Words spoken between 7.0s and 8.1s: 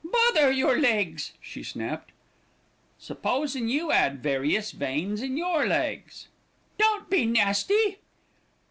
be nasty."